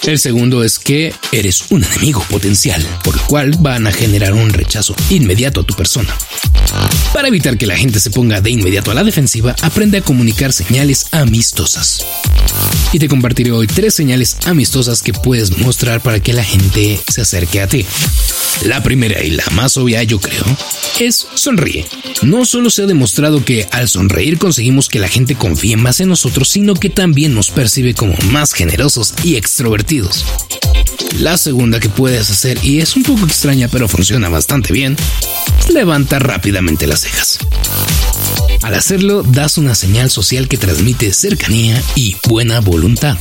El 0.03 0.19
segundo 0.19 0.63
es 0.63 0.79
que 0.79 1.13
eres 1.31 1.65
un 1.69 1.83
enemigo 1.83 2.23
potencial, 2.29 2.85
por 3.03 3.15
lo 3.15 3.23
cual 3.23 3.51
van 3.59 3.87
a 3.87 3.91
generar 3.91 4.33
un 4.33 4.49
rechazo 4.49 4.95
inmediato 5.09 5.61
a 5.61 5.63
tu 5.63 5.75
persona. 5.75 6.15
Para 7.13 7.27
evitar 7.27 7.57
que 7.57 7.65
la 7.65 7.77
gente 7.77 7.99
se 7.99 8.11
ponga 8.11 8.41
de 8.41 8.51
inmediato 8.51 8.91
a 8.91 8.93
la 8.93 9.03
defensiva, 9.03 9.55
aprende 9.61 9.97
a 9.97 10.01
comunicar 10.01 10.53
señales 10.53 11.07
amistosas. 11.11 12.05
Y 12.91 12.99
te 12.99 13.07
compartiré 13.07 13.51
hoy 13.51 13.67
tres 13.67 13.93
señales 13.95 14.37
amistosas 14.45 15.01
que 15.01 15.13
puedes 15.13 15.57
mostrar 15.57 16.01
para 16.01 16.19
que 16.19 16.33
la 16.33 16.43
gente 16.43 16.99
se 17.07 17.21
acerque 17.21 17.61
a 17.61 17.67
ti. 17.67 17.85
La 18.65 18.81
primera 18.81 19.23
y 19.23 19.31
la 19.31 19.45
más 19.51 19.77
obvia, 19.77 20.03
yo 20.03 20.19
creo, 20.19 20.43
es 20.99 21.27
sonríe. 21.35 21.85
No 22.23 22.45
solo 22.45 22.69
se 22.69 22.83
ha 22.83 22.85
demostrado 22.85 23.43
que 23.43 23.67
al 23.71 23.87
sonreír 23.87 24.37
conseguimos 24.37 24.89
que 24.89 24.99
la 24.99 25.07
gente 25.07 25.35
confíe 25.35 25.77
más 25.77 25.99
en 25.99 26.09
nosotros, 26.09 26.49
sino 26.49 26.73
que 26.73 26.89
también 26.89 27.33
nos 27.33 27.49
percibe 27.51 27.93
como 27.93 28.15
más 28.31 28.53
generosos 28.53 29.13
y 29.23 29.35
extrovertidos. 29.35 30.25
La 31.19 31.37
segunda 31.37 31.79
que 31.79 31.89
puedes 31.89 32.29
hacer, 32.29 32.59
y 32.63 32.79
es 32.79 32.95
un 32.95 33.03
poco 33.03 33.25
extraña 33.25 33.67
pero 33.67 33.87
funciona 33.87 34.29
bastante 34.29 34.73
bien, 34.73 34.95
levanta 35.73 36.19
rápidamente 36.19 36.87
las 36.87 37.01
cejas. 37.01 37.39
Al 38.63 38.73
hacerlo, 38.73 39.23
das 39.23 39.57
una 39.57 39.75
señal 39.75 40.09
social 40.09 40.47
que 40.47 40.57
transmite 40.57 41.13
cercanía 41.13 41.81
y 41.95 42.15
buena 42.27 42.59
voluntad. 42.59 43.17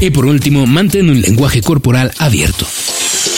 Y 0.00 0.10
por 0.10 0.26
último, 0.26 0.66
mantén 0.66 1.08
un 1.08 1.20
lenguaje 1.20 1.62
corporal 1.62 2.12
abierto. 2.18 2.66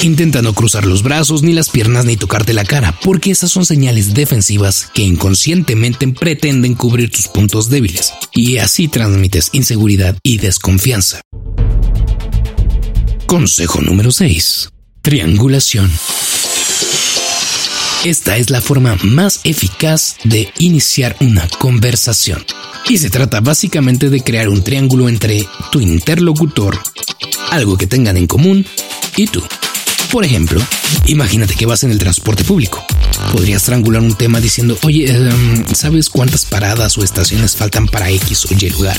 Intenta 0.02 0.42
no 0.42 0.52
cruzar 0.52 0.86
los 0.86 1.02
brazos, 1.02 1.42
ni 1.42 1.52
las 1.52 1.70
piernas, 1.70 2.04
ni 2.04 2.16
tocarte 2.16 2.52
la 2.52 2.64
cara, 2.64 2.98
porque 3.02 3.30
esas 3.30 3.50
son 3.50 3.66
señales 3.66 4.14
defensivas 4.14 4.88
que 4.94 5.02
inconscientemente 5.02 6.06
pretenden 6.08 6.74
cubrir 6.74 7.10
tus 7.10 7.26
puntos 7.28 7.68
débiles, 7.68 8.12
y 8.32 8.58
así 8.58 8.88
transmites 8.88 9.50
inseguridad 9.52 10.16
y 10.22 10.38
desconfianza. 10.38 11.20
Consejo 13.28 13.82
número 13.82 14.10
6. 14.10 14.70
Triangulación. 15.02 15.92
Esta 18.06 18.38
es 18.38 18.48
la 18.48 18.62
forma 18.62 18.96
más 19.02 19.40
eficaz 19.44 20.16
de 20.24 20.50
iniciar 20.56 21.14
una 21.20 21.46
conversación. 21.58 22.42
Y 22.88 22.96
se 22.96 23.10
trata 23.10 23.40
básicamente 23.40 24.08
de 24.08 24.22
crear 24.22 24.48
un 24.48 24.64
triángulo 24.64 25.10
entre 25.10 25.46
tu 25.70 25.78
interlocutor, 25.78 26.78
algo 27.50 27.76
que 27.76 27.86
tengan 27.86 28.16
en 28.16 28.26
común, 28.26 28.64
y 29.14 29.26
tú. 29.26 29.42
Por 30.10 30.24
ejemplo, 30.24 30.58
imagínate 31.04 31.54
que 31.54 31.66
vas 31.66 31.84
en 31.84 31.90
el 31.90 31.98
transporte 31.98 32.44
público. 32.44 32.82
Podrías 33.30 33.62
triangular 33.62 34.00
un 34.00 34.14
tema 34.14 34.40
diciendo, 34.40 34.78
oye, 34.84 35.12
em, 35.12 35.66
¿sabes 35.74 36.08
cuántas 36.08 36.46
paradas 36.46 36.96
o 36.96 37.04
estaciones 37.04 37.56
faltan 37.56 37.88
para 37.88 38.08
X 38.08 38.46
o 38.46 38.54
Y 38.54 38.70
lugar? 38.70 38.96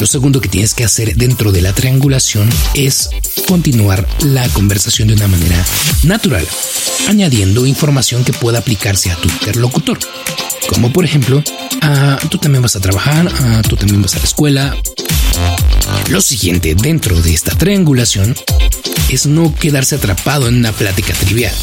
Lo 0.00 0.06
segundo 0.06 0.40
que 0.40 0.48
tienes 0.48 0.74
que 0.74 0.84
hacer 0.84 1.14
dentro 1.16 1.52
de 1.52 1.62
la 1.62 1.72
triangulación 1.72 2.48
es 2.74 3.10
continuar 3.46 4.06
la 4.20 4.48
conversación 4.50 5.08
de 5.08 5.14
una 5.14 5.28
manera 5.28 5.64
natural, 6.02 6.46
añadiendo 7.08 7.64
información 7.64 8.24
que 8.24 8.32
pueda 8.32 8.58
aplicarse 8.58 9.12
a 9.12 9.16
tu 9.16 9.28
interlocutor. 9.28 9.98
Como 10.68 10.92
por 10.92 11.04
ejemplo, 11.04 11.42
ah, 11.82 12.18
tú 12.28 12.38
también 12.38 12.62
vas 12.62 12.76
a 12.76 12.80
trabajar, 12.80 13.30
ah, 13.40 13.62
tú 13.68 13.76
también 13.76 14.02
vas 14.02 14.14
a 14.16 14.18
la 14.18 14.24
escuela. 14.24 14.76
Lo 16.10 16.20
siguiente 16.20 16.74
dentro 16.74 17.20
de 17.20 17.32
esta 17.32 17.56
triangulación 17.56 18.34
es 19.14 19.26
no 19.26 19.54
quedarse 19.54 19.94
atrapado 19.94 20.48
en 20.48 20.56
una 20.56 20.72
plática 20.72 21.14
trivial. 21.14 21.54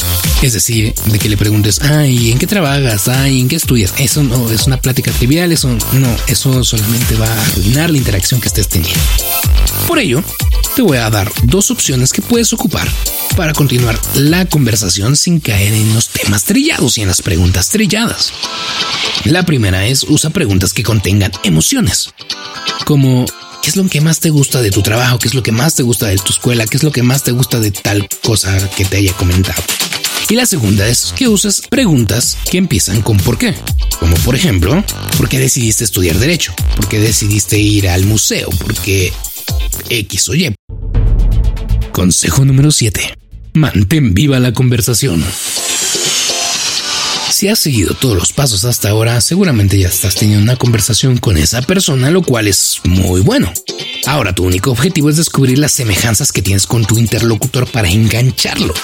Es 0.42 0.54
decir, 0.54 0.94
de 1.06 1.20
que 1.20 1.30
le 1.30 1.38
preguntes, 1.38 1.82
ay, 1.82 2.32
¿en 2.32 2.40
qué 2.40 2.48
trabajas? 2.48 3.08
Ay, 3.08 3.42
¿en 3.42 3.48
qué 3.48 3.58
estudias? 3.58 3.94
Eso 3.98 4.24
no 4.24 4.50
es 4.50 4.68
una 4.68 4.82
plática 4.82 5.12
trivial, 5.12 5.52
eso 5.52 5.70
no, 5.94 6.16
eso 6.28 6.64
solamente 6.64 7.16
va 7.16 7.28
a 7.28 7.46
arruinar 7.46 7.90
la 7.90 7.98
interacción 7.98 8.42
que 8.42 8.48
estés 8.48 8.68
teniendo. 8.68 9.00
Por 9.88 10.00
ello, 10.00 10.24
te 10.76 10.82
voy 10.82 10.98
a 10.98 11.10
dar 11.10 11.32
dos 11.44 11.72
opciones 11.72 12.14
que 12.14 12.22
puedes 12.22 12.54
ocupar 12.54 12.88
para 13.36 13.54
continuar 13.54 14.00
la 14.16 14.46
conversación 14.46 15.16
sin 15.16 15.40
caer 15.40 15.74
en 15.74 15.94
los 15.94 16.10
temas 16.10 16.44
trillados 16.46 16.98
y 16.98 17.02
en 17.02 17.08
las 17.08 17.22
preguntas 17.22 17.70
trilladas. 17.70 18.32
La 19.26 19.44
primera 19.44 19.86
es 19.86 20.04
usa 20.04 20.30
preguntas 20.30 20.74
que 20.74 20.84
contengan 20.84 21.32
emociones, 21.44 22.14
como 22.86 23.26
¿Qué 23.62 23.70
es 23.70 23.76
lo 23.76 23.88
que 23.88 24.02
más 24.02 24.20
te 24.20 24.32
gusta 24.32 24.62
de 24.62 24.72
tu 24.72 24.82
trabajo? 24.82 25.20
¿Qué 25.20 25.28
es 25.28 25.36
lo 25.36 25.44
que 25.44 25.52
más 25.52 25.76
te 25.76 25.84
gusta 25.84 26.08
de 26.08 26.18
tu 26.18 26.34
escuela? 26.34 26.66
¿Qué 26.66 26.78
es 26.78 26.84
lo 26.84 26.92
que 26.92 27.04
más 27.04 27.24
te 27.24 27.32
gusta 27.32 27.60
de 27.60 27.70
tal 27.70 28.10
cosa 28.24 28.58
que 28.76 28.86
te 28.86 28.98
haya 28.98 29.14
comentado? 29.14 29.62
Y 30.30 30.36
la 30.36 30.48
segunda 30.48 30.88
es 30.88 31.14
que 31.16 31.28
uses 31.28 31.62
preguntas 31.70 32.38
que 32.50 32.58
empiezan 32.58 33.02
con 33.04 33.18
por 33.18 33.38
qué. 33.38 33.54
Como 34.00 34.16
por 34.18 34.36
ejemplo, 34.36 34.84
¿por 35.16 35.30
qué 35.30 35.38
decidiste 35.38 35.84
estudiar 35.84 36.18
derecho? 36.18 36.54
¿Por 36.76 36.88
qué 36.88 37.00
decidiste 37.00 37.60
ir 37.60 37.88
al 37.88 38.06
museo? 38.06 38.50
¿Por 38.50 38.74
qué 38.76 39.14
X 39.90 40.30
o 40.30 40.36
Y? 40.36 40.56
Consejo 41.92 42.44
número 42.46 42.72
7. 42.72 43.16
Mantén 43.54 44.16
viva 44.16 44.40
la 44.40 44.54
conversación. 44.54 45.24
Si 47.42 47.50
has 47.50 47.58
seguido 47.58 47.96
todos 47.96 48.16
los 48.16 48.34
pasos 48.34 48.66
hasta 48.66 48.90
ahora, 48.90 49.20
seguramente 49.20 49.80
ya 49.80 49.88
estás 49.88 50.14
teniendo 50.14 50.44
una 50.44 50.58
conversación 50.58 51.18
con 51.18 51.38
esa 51.38 51.64
persona, 51.64 52.12
lo 52.12 52.22
cual 52.22 52.48
es 52.48 52.82
muy 52.84 53.22
bueno. 53.22 53.52
Ahora 54.06 54.36
tu 54.36 54.44
único 54.44 54.70
objetivo 54.70 55.10
es 55.10 55.18
descubrir 55.18 55.58
las 55.58 55.72
semejanzas 55.72 56.32
que 56.32 56.44
tienes 56.44 56.68
con 56.68 56.86
tu 56.86 57.00
interlocutor 57.00 57.66
para 57.66 57.90
engancharlo. 57.90 58.76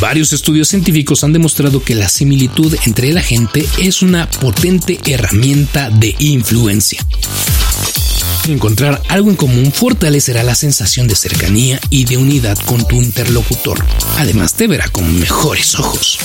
Varios 0.00 0.32
estudios 0.32 0.66
científicos 0.66 1.22
han 1.22 1.32
demostrado 1.32 1.80
que 1.80 1.94
la 1.94 2.08
similitud 2.08 2.74
entre 2.86 3.12
la 3.12 3.22
gente 3.22 3.64
es 3.78 4.02
una 4.02 4.28
potente 4.28 4.98
herramienta 5.06 5.90
de 5.90 6.16
influencia. 6.18 7.06
Encontrar 8.48 9.00
algo 9.08 9.30
en 9.30 9.36
común 9.36 9.70
fortalecerá 9.70 10.42
la 10.42 10.56
sensación 10.56 11.06
de 11.06 11.14
cercanía 11.14 11.80
y 11.88 12.04
de 12.04 12.16
unidad 12.16 12.58
con 12.64 12.84
tu 12.88 13.00
interlocutor. 13.00 13.86
Además, 14.18 14.54
te 14.54 14.66
verá 14.66 14.88
con 14.88 15.20
mejores 15.20 15.76
ojos. 15.76 16.18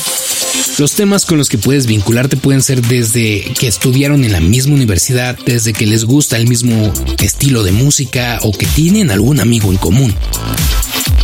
Los 0.80 0.94
temas 0.94 1.26
con 1.26 1.38
los 1.38 1.50
que 1.50 1.58
puedes 1.58 1.88
vincularte 1.88 2.38
pueden 2.38 2.62
ser 2.62 2.82
desde 2.82 3.42
que 3.60 3.68
estudiaron 3.68 4.24
en 4.24 4.32
la 4.32 4.40
misma 4.40 4.76
universidad, 4.76 5.38
desde 5.46 5.74
que 5.74 5.86
les 5.86 6.06
gusta 6.06 6.38
el 6.38 6.48
mismo 6.48 6.94
estilo 7.22 7.64
de 7.64 7.74
música 7.74 8.40
o 8.44 8.54
que 8.54 8.66
tienen 8.66 9.12
algún 9.12 9.42
amigo 9.42 9.72
en 9.72 9.78
común. 9.78 10.16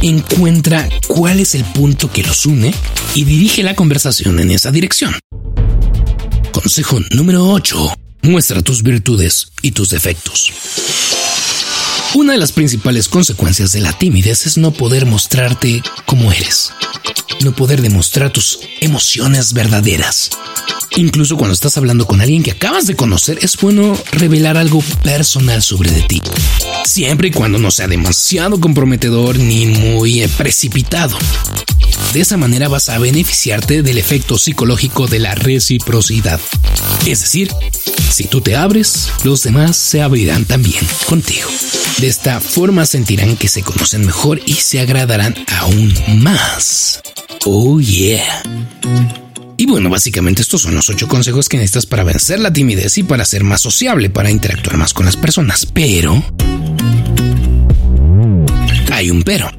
Encuentra 0.02 0.90
cuál 1.08 1.40
es 1.40 1.56
el 1.56 1.64
punto 1.64 2.12
que 2.12 2.22
los 2.22 2.46
une 2.46 2.76
y 3.14 3.24
dirige 3.24 3.64
la 3.64 3.76
conversación 3.76 4.42
en 4.42 4.52
esa 4.52 4.72
dirección. 4.72 5.16
Consejo 6.52 7.00
número 7.12 7.50
8. 7.50 7.94
Muestra 8.24 8.62
tus 8.62 8.84
virtudes 8.84 9.54
y 9.62 9.72
tus 9.72 9.90
defectos. 9.90 10.52
Una 12.14 12.34
de 12.34 12.40
las 12.40 12.52
principales 12.52 13.08
consecuencias 13.08 13.72
de 13.72 13.80
la 13.80 13.94
timidez 13.94 14.48
es 14.48 14.58
no 14.58 14.72
poder 14.72 15.06
mostrarte 15.06 15.82
como 16.06 16.34
eres 16.34 16.74
no 17.46 17.56
poder 17.56 17.82
demostrar 17.82 18.32
tus 18.32 18.60
emociones 18.82 19.54
verdaderas. 19.54 20.32
Incluso 20.98 21.38
cuando 21.38 21.54
estás 21.54 21.78
hablando 21.78 22.08
con 22.08 22.22
alguien 22.22 22.44
que 22.44 22.52
acabas 22.52 22.88
de 22.88 22.96
conocer, 22.96 23.40
es 23.42 23.56
bueno 23.58 23.98
revelar 24.12 24.58
algo 24.58 24.82
personal 25.04 25.62
sobre 25.62 25.92
de 25.92 26.02
ti. 26.04 26.22
Siempre 26.86 27.30
y 27.30 27.32
cuando 27.32 27.60
no 27.60 27.72
sea 27.72 27.88
demasiado 27.88 28.60
comprometedor 28.60 29.38
ni 29.38 29.68
muy 29.68 30.28
precipitado. 30.38 31.18
De 32.14 32.22
esa 32.22 32.38
manera 32.38 32.68
vas 32.68 32.90
a 32.90 32.98
beneficiarte 32.98 33.84
del 33.84 33.98
efecto 33.98 34.38
psicológico 34.38 35.08
de 35.08 35.20
la 35.20 35.36
reciprocidad. 35.36 36.40
Es 37.06 37.22
decir, 37.22 37.52
si 38.10 38.24
tú 38.26 38.42
te 38.42 38.56
abres, 38.56 39.10
los 39.24 39.44
demás 39.44 39.76
se 39.76 40.02
abrirán 40.02 40.46
también 40.46 40.86
contigo. 41.08 41.50
De 41.98 42.08
esta 42.08 42.40
forma 42.40 42.86
sentirán 42.86 43.36
que 43.38 43.50
se 43.50 43.62
conocen 43.62 44.06
mejor 44.06 44.42
y 44.46 44.54
se 44.54 44.80
agradarán 44.80 45.36
aún 45.60 45.94
más. 46.22 47.02
Oh 47.48 47.80
yeah. 47.80 48.42
Y 49.56 49.68
bueno, 49.68 49.92
básicamente 49.92 50.42
estos 50.42 50.64
son 50.64 50.74
los 50.74 50.90
ocho 50.90 51.08
consejos 51.08 51.48
que 51.48 51.58
necesitas 51.58 51.86
para 51.86 52.04
vencer 52.04 52.40
la 52.40 52.52
timidez 52.52 52.98
y 52.98 53.04
para 53.04 53.24
ser 53.24 53.44
más 53.44 53.62
sociable, 53.62 54.10
para 54.10 54.32
interactuar 54.32 54.78
más 54.78 54.96
con 54.96 55.06
las 55.06 55.16
personas. 55.16 55.68
Pero... 55.68 56.24
Hay 58.92 59.12
un 59.12 59.22
pero. 59.22 59.52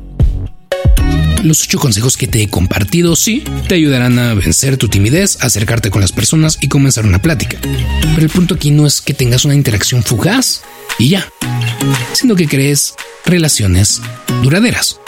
Los 1.45 1.63
ocho 1.63 1.79
consejos 1.79 2.17
que 2.17 2.27
te 2.27 2.43
he 2.43 2.49
compartido 2.49 3.15
sí 3.15 3.45
te 3.69 3.77
ayudarán 3.77 4.19
a 4.19 4.35
vencer 4.35 4.79
tu 4.79 4.89
timidez, 4.89 5.39
acercarte 5.43 5.91
con 5.91 6.01
las 6.01 6.11
personas 6.11 6.59
y 6.61 6.69
comenzar 6.69 7.07
una 7.07 7.23
plática. 7.23 7.59
Pero 7.61 8.23
el 8.23 8.31
punto 8.31 8.55
aquí 8.55 8.73
no 8.73 8.85
es 8.85 9.01
que 9.01 9.15
tengas 9.15 9.45
una 9.45 9.55
interacción 9.55 10.03
fugaz 10.03 10.63
y 10.99 11.11
ya, 11.11 11.31
sino 12.15 12.35
que 12.35 12.49
crees 12.49 12.95
relaciones 13.25 14.01
duraderas. 14.43 14.99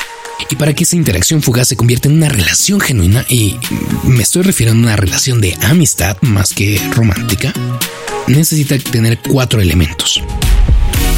Y 0.51 0.57
para 0.57 0.75
que 0.75 0.85
esa 0.85 0.97
interacción 0.97 1.43
fugaz 1.43 1.69
se 1.69 1.77
convierta 1.77 2.09
en 2.09 2.17
una 2.17 2.29
relación 2.29 2.81
genuina, 2.81 3.25
y 3.29 3.57
me 4.05 4.23
estoy 4.23 4.43
refiriendo 4.43 4.89
a 4.89 4.93
una 4.93 4.97
relación 4.97 5.41
de 5.41 5.57
amistad 5.63 6.17
más 6.23 6.53
que 6.53 6.81
romántica, 6.95 7.53
necesita 8.27 8.79
tener 8.79 9.19
cuatro 9.19 9.61
elementos. 9.61 10.23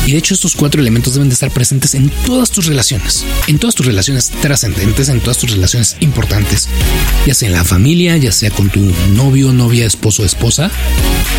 Y 0.06 0.12
de 0.12 0.18
hecho 0.18 0.34
estos 0.34 0.56
cuatro 0.56 0.80
elementos 0.80 1.14
deben 1.14 1.28
de 1.28 1.34
estar 1.34 1.50
presentes 1.50 1.94
en 1.94 2.10
todas 2.26 2.50
tus 2.50 2.66
relaciones, 2.66 3.24
en 3.46 3.58
todas 3.58 3.74
tus 3.74 3.86
relaciones 3.86 4.30
trascendentes, 4.30 5.08
en 5.08 5.20
todas 5.20 5.38
tus 5.38 5.50
relaciones 5.50 5.96
importantes, 6.00 6.68
ya 7.26 7.34
sea 7.34 7.48
en 7.48 7.54
la 7.54 7.64
familia, 7.64 8.16
ya 8.16 8.32
sea 8.32 8.50
con 8.50 8.70
tu 8.70 8.80
novio, 9.14 9.52
novia, 9.52 9.86
esposo, 9.86 10.24
esposa, 10.24 10.70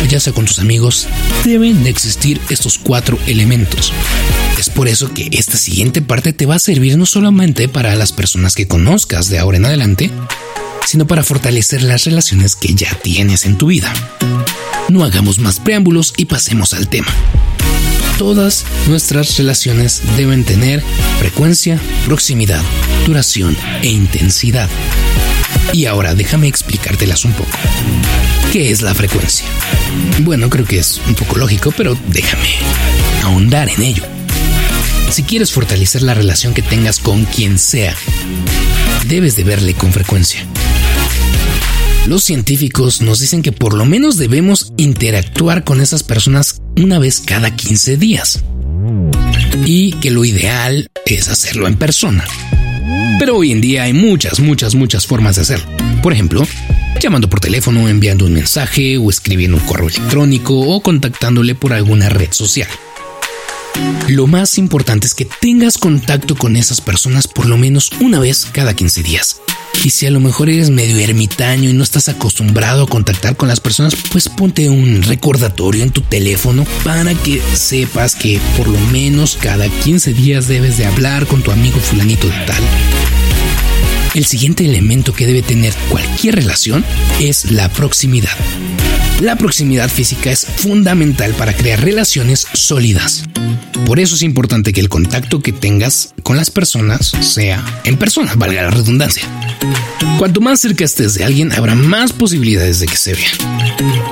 o 0.02 0.06
ya 0.06 0.20
sea 0.20 0.32
con 0.32 0.46
tus 0.46 0.58
amigos, 0.58 1.08
deben 1.44 1.84
de 1.84 1.90
existir 1.90 2.40
estos 2.50 2.78
cuatro 2.78 3.18
elementos. 3.26 3.92
Es 4.58 4.70
por 4.70 4.88
eso 4.88 5.12
que 5.12 5.28
esta 5.32 5.56
siguiente 5.56 6.00
parte 6.00 6.32
te 6.32 6.46
va 6.46 6.54
a 6.54 6.60
servir 6.60 6.96
no 6.96 7.06
solamente 7.06 7.68
para 7.68 7.94
las 7.96 8.12
personas 8.12 8.54
que 8.54 8.68
conozcas 8.68 9.28
de 9.28 9.38
ahora 9.38 9.58
en 9.58 9.66
adelante, 9.66 10.10
sino 10.86 11.06
para 11.06 11.24
fortalecer 11.24 11.82
las 11.82 12.04
relaciones 12.04 12.56
que 12.56 12.74
ya 12.74 12.94
tienes 13.02 13.44
en 13.44 13.58
tu 13.58 13.66
vida. 13.66 13.92
No 14.88 15.04
hagamos 15.04 15.38
más 15.38 15.58
preámbulos 15.58 16.12
y 16.16 16.26
pasemos 16.26 16.74
al 16.74 16.88
tema 16.88 17.12
todas 18.22 18.64
nuestras 18.86 19.36
relaciones 19.36 20.00
deben 20.16 20.44
tener 20.44 20.80
frecuencia, 21.18 21.80
proximidad, 22.06 22.62
duración 23.04 23.56
e 23.82 23.88
intensidad. 23.88 24.70
Y 25.72 25.86
ahora 25.86 26.14
déjame 26.14 26.46
explicártelas 26.46 27.24
un 27.24 27.32
poco. 27.32 27.50
¿Qué 28.52 28.70
es 28.70 28.80
la 28.80 28.94
frecuencia? 28.94 29.44
Bueno, 30.20 30.48
creo 30.50 30.64
que 30.64 30.78
es 30.78 31.00
un 31.08 31.16
poco 31.16 31.36
lógico, 31.36 31.74
pero 31.76 31.98
déjame 32.10 32.50
ahondar 33.24 33.68
en 33.68 33.82
ello. 33.82 34.04
Si 35.10 35.24
quieres 35.24 35.50
fortalecer 35.50 36.02
la 36.02 36.14
relación 36.14 36.54
que 36.54 36.62
tengas 36.62 37.00
con 37.00 37.24
quien 37.24 37.58
sea, 37.58 37.96
debes 39.08 39.34
de 39.34 39.42
verle 39.42 39.74
con 39.74 39.92
frecuencia. 39.92 40.46
Los 42.06 42.22
científicos 42.22 43.02
nos 43.02 43.18
dicen 43.18 43.42
que 43.42 43.50
por 43.50 43.74
lo 43.74 43.84
menos 43.84 44.16
debemos 44.16 44.72
interactuar 44.76 45.64
con 45.64 45.80
esas 45.80 46.04
personas 46.04 46.61
una 46.76 46.98
vez 46.98 47.20
cada 47.20 47.54
15 47.54 47.96
días 47.96 48.42
y 49.64 49.92
que 49.94 50.10
lo 50.10 50.24
ideal 50.24 50.88
es 51.06 51.28
hacerlo 51.28 51.66
en 51.66 51.76
persona. 51.76 52.24
Pero 53.18 53.36
hoy 53.36 53.52
en 53.52 53.60
día 53.60 53.84
hay 53.84 53.92
muchas, 53.92 54.40
muchas, 54.40 54.74
muchas 54.74 55.06
formas 55.06 55.36
de 55.36 55.42
hacerlo. 55.42 55.66
Por 56.02 56.12
ejemplo, 56.12 56.46
llamando 57.00 57.28
por 57.28 57.40
teléfono, 57.40 57.88
enviando 57.88 58.24
un 58.24 58.34
mensaje 58.34 58.98
o 58.98 59.10
escribiendo 59.10 59.56
un 59.56 59.64
correo 59.64 59.88
electrónico 59.88 60.58
o 60.58 60.82
contactándole 60.82 61.54
por 61.54 61.72
alguna 61.72 62.08
red 62.08 62.32
social. 62.32 62.68
Lo 64.08 64.26
más 64.26 64.58
importante 64.58 65.06
es 65.06 65.14
que 65.14 65.26
tengas 65.40 65.78
contacto 65.78 66.36
con 66.36 66.56
esas 66.56 66.80
personas 66.80 67.28
por 67.28 67.46
lo 67.46 67.56
menos 67.56 67.90
una 68.00 68.18
vez 68.18 68.46
cada 68.52 68.74
15 68.74 69.02
días. 69.02 69.40
Y 69.84 69.90
si 69.90 70.06
a 70.06 70.10
lo 70.10 70.20
mejor 70.20 70.48
eres 70.48 70.70
medio 70.70 70.98
ermitaño 70.98 71.68
y 71.68 71.72
no 71.72 71.82
estás 71.82 72.08
acostumbrado 72.08 72.84
a 72.84 72.88
contactar 72.88 73.36
con 73.36 73.48
las 73.48 73.60
personas, 73.60 73.96
pues 74.12 74.28
ponte 74.28 74.68
un 74.68 75.02
recordatorio 75.02 75.82
en 75.82 75.90
tu 75.90 76.02
teléfono 76.02 76.64
para 76.84 77.14
que 77.14 77.42
sepas 77.54 78.14
que 78.14 78.40
por 78.56 78.68
lo 78.68 78.78
menos 78.92 79.36
cada 79.40 79.68
15 79.68 80.12
días 80.14 80.46
debes 80.46 80.78
de 80.78 80.86
hablar 80.86 81.26
con 81.26 81.42
tu 81.42 81.50
amigo 81.50 81.78
fulanito 81.80 82.28
de 82.28 82.46
tal. 82.46 82.62
El 84.14 84.26
siguiente 84.26 84.64
elemento 84.64 85.14
que 85.14 85.26
debe 85.26 85.42
tener 85.42 85.72
cualquier 85.88 86.34
relación 86.34 86.84
es 87.18 87.50
la 87.50 87.68
proximidad. 87.70 88.36
La 89.20 89.36
proximidad 89.36 89.88
física 89.88 90.30
es 90.30 90.44
fundamental 90.44 91.32
para 91.32 91.56
crear 91.56 91.80
relaciones 91.80 92.46
sólidas. 92.52 93.24
Por 93.86 94.00
eso 94.00 94.14
es 94.14 94.22
importante 94.22 94.72
que 94.72 94.80
el 94.80 94.88
contacto 94.88 95.40
que 95.40 95.52
tengas 95.52 96.14
con 96.22 96.36
las 96.36 96.50
personas 96.50 97.12
sea 97.20 97.64
en 97.84 97.96
persona, 97.96 98.34
valga 98.34 98.62
la 98.62 98.70
redundancia. 98.70 99.24
Cuanto 100.18 100.40
más 100.40 100.60
cerca 100.60 100.84
estés 100.84 101.14
de 101.14 101.24
alguien, 101.24 101.52
habrá 101.52 101.74
más 101.74 102.12
posibilidades 102.12 102.80
de 102.80 102.86
que 102.86 102.96
se 102.96 103.14
vean. 103.14 103.32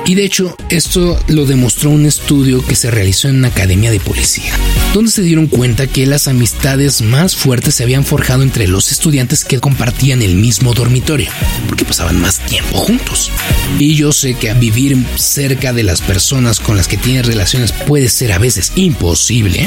Y 0.05 0.15
de 0.15 0.25
hecho, 0.25 0.57
esto 0.69 1.17
lo 1.27 1.45
demostró 1.45 1.89
un 1.89 2.05
estudio 2.05 2.65
que 2.65 2.75
se 2.75 2.91
realizó 2.91 3.29
en 3.29 3.37
una 3.37 3.49
academia 3.49 3.91
de 3.91 3.99
policía, 3.99 4.51
donde 4.93 5.11
se 5.11 5.21
dieron 5.21 5.47
cuenta 5.47 5.87
que 5.87 6.05
las 6.05 6.27
amistades 6.27 7.01
más 7.01 7.35
fuertes 7.35 7.75
se 7.75 7.83
habían 7.83 8.03
forjado 8.03 8.43
entre 8.43 8.67
los 8.67 8.91
estudiantes 8.91 9.45
que 9.45 9.59
compartían 9.59 10.21
el 10.21 10.35
mismo 10.35 10.73
dormitorio, 10.73 11.29
porque 11.67 11.85
pasaban 11.85 12.19
más 12.19 12.39
tiempo 12.39 12.77
juntos. 12.77 13.31
Y 13.79 13.95
yo 13.95 14.11
sé 14.11 14.33
que 14.33 14.53
vivir 14.53 14.97
cerca 15.15 15.71
de 15.71 15.83
las 15.83 16.01
personas 16.01 16.59
con 16.59 16.75
las 16.75 16.87
que 16.87 16.97
tienes 16.97 17.25
relaciones 17.25 17.71
puede 17.71 18.09
ser 18.09 18.33
a 18.33 18.39
veces 18.39 18.73
imposible, 18.75 19.60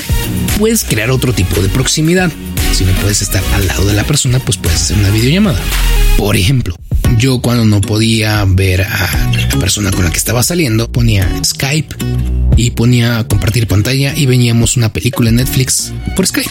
puedes 0.59 0.85
crear 0.85 1.11
otro 1.11 1.33
tipo 1.33 1.61
de 1.61 1.69
proximidad. 1.69 2.31
Si 2.73 2.85
no 2.85 2.93
puedes 2.95 3.23
estar 3.23 3.43
al 3.55 3.67
lado 3.67 3.87
de 3.87 3.95
la 3.95 4.05
persona, 4.05 4.39
pues 4.39 4.57
puedes 4.57 4.83
hacer 4.83 4.99
una 4.99 5.11
videollamada. 5.11 5.61
Por 6.17 6.37
ejemplo, 6.37 6.75
yo 7.19 7.41
cuando 7.41 7.65
no 7.65 7.81
podía 7.81 8.45
ver 8.47 8.83
a 8.83 9.31
la 9.51 9.59
persona 9.59 9.91
con 9.91 10.05
la 10.05 10.11
que 10.11 10.19
estaba 10.19 10.43
saliendo, 10.43 10.91
ponía 10.91 11.29
Skype 11.45 11.95
y 12.57 12.71
ponía 12.71 13.25
compartir 13.29 13.67
pantalla 13.67 14.15
y 14.17 14.27
veníamos 14.27 14.77
una 14.77 14.93
película 14.93 15.31
en 15.31 15.37
Netflix 15.37 15.93
por 16.17 16.27
Skype. 16.27 16.51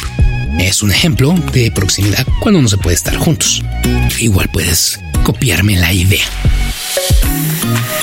Es 0.59 0.83
un 0.83 0.91
ejemplo 0.91 1.35
de 1.51 1.71
proximidad 1.71 2.25
cuando 2.39 2.61
no 2.61 2.67
se 2.67 2.77
puede 2.77 2.95
estar 2.95 3.15
juntos. 3.17 3.63
Igual 4.19 4.49
puedes 4.53 4.99
copiarme 5.23 5.77
la 5.77 5.91
idea. 5.91 6.25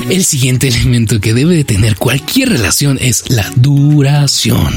El 0.08 0.24
siguiente 0.24 0.68
elemento 0.68 1.20
que 1.20 1.34
debe 1.34 1.54
de 1.54 1.64
tener 1.64 1.96
cualquier 1.96 2.48
relación 2.48 2.98
es 3.00 3.24
la 3.28 3.50
duración. 3.56 4.72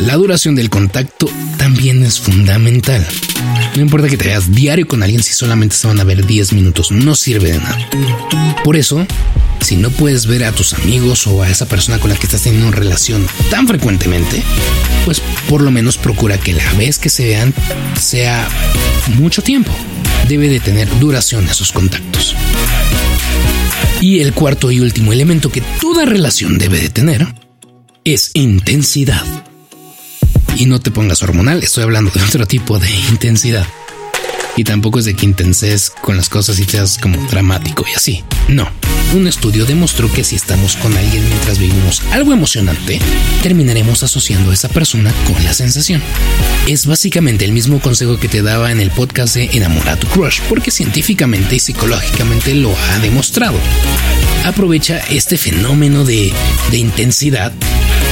La 0.00 0.16
duración 0.16 0.54
del 0.54 0.70
contacto 0.70 1.30
también 1.56 2.04
es 2.04 2.20
fundamental. 2.20 3.06
No 3.74 3.82
importa 3.82 4.08
que 4.08 4.16
te 4.16 4.26
veas 4.26 4.52
diario 4.52 4.86
con 4.86 5.02
alguien 5.02 5.22
si 5.22 5.32
solamente 5.32 5.76
se 5.76 5.86
van 5.86 6.00
a 6.00 6.04
ver 6.04 6.26
10 6.26 6.52
minutos, 6.52 6.90
no 6.90 7.14
sirve 7.14 7.52
de 7.52 7.58
nada. 7.58 7.88
Por 8.64 8.76
eso, 8.76 9.06
si 9.60 9.76
no 9.76 9.90
puedes 9.90 10.26
ver 10.26 10.44
a 10.44 10.52
tus 10.52 10.74
amigos 10.74 11.26
o 11.26 11.42
a 11.42 11.48
esa 11.48 11.66
persona 11.66 11.98
con 11.98 12.10
la 12.10 12.16
que 12.16 12.26
estás 12.26 12.42
teniendo 12.42 12.68
una 12.68 12.76
relación 12.76 13.26
tan 13.50 13.66
frecuentemente, 13.66 14.42
pues 15.04 15.22
por 15.48 15.62
lo 15.62 15.70
menos 15.70 15.96
procura 15.96 16.38
que 16.38 16.52
la 16.52 16.72
vez 16.74 16.98
que 16.98 17.08
se 17.08 17.26
vean 17.26 17.54
sea 18.00 18.48
mucho 19.14 19.42
tiempo. 19.42 19.72
Debe 20.28 20.48
de 20.48 20.60
tener 20.60 20.88
duración 20.98 21.48
esos 21.48 21.72
contactos. 21.72 22.34
Y 24.00 24.20
el 24.20 24.32
cuarto 24.32 24.70
y 24.70 24.80
último 24.80 25.12
elemento 25.12 25.50
que 25.50 25.62
toda 25.80 26.04
relación 26.04 26.58
debe 26.58 26.80
de 26.80 26.90
tener 26.90 27.41
es 28.04 28.30
intensidad. 28.34 29.24
Y 30.56 30.66
no 30.66 30.80
te 30.80 30.90
pongas 30.90 31.22
hormonal, 31.22 31.62
estoy 31.62 31.84
hablando 31.84 32.10
de 32.10 32.22
otro 32.22 32.46
tipo 32.46 32.78
de 32.78 32.90
intensidad. 33.10 33.66
Y 34.56 34.64
tampoco 34.64 34.98
es 34.98 35.06
de 35.06 35.14
que 35.14 35.24
intenses 35.24 35.90
con 35.90 36.16
las 36.16 36.28
cosas 36.28 36.58
y 36.58 36.64
seas 36.64 36.98
como 36.98 37.16
dramático 37.28 37.84
y 37.90 37.94
así. 37.94 38.24
No. 38.48 38.68
Un 39.14 39.28
estudio 39.28 39.66
demostró 39.66 40.10
que 40.10 40.24
si 40.24 40.36
estamos 40.36 40.74
con 40.76 40.96
alguien 40.96 41.28
mientras 41.28 41.58
vivimos 41.58 42.02
algo 42.12 42.32
emocionante, 42.32 42.98
terminaremos 43.42 44.02
asociando 44.02 44.50
a 44.50 44.54
esa 44.54 44.70
persona 44.70 45.12
con 45.26 45.44
la 45.44 45.52
sensación. 45.52 46.02
Es 46.66 46.86
básicamente 46.86 47.44
el 47.44 47.52
mismo 47.52 47.78
consejo 47.78 48.18
que 48.18 48.28
te 48.28 48.40
daba 48.40 48.72
en 48.72 48.80
el 48.80 48.90
podcast 48.90 49.34
de 49.34 49.50
Enamora 49.52 49.96
tu 49.96 50.06
Crush, 50.06 50.40
porque 50.48 50.70
científicamente 50.70 51.56
y 51.56 51.60
psicológicamente 51.60 52.54
lo 52.54 52.74
ha 52.74 52.98
demostrado. 53.00 53.58
Aprovecha 54.44 54.98
este 55.10 55.36
fenómeno 55.36 56.06
de, 56.06 56.32
de 56.70 56.78
intensidad 56.78 57.52